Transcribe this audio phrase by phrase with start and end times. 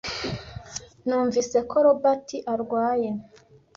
[1.05, 3.09] Numvise ko Robert arwaye.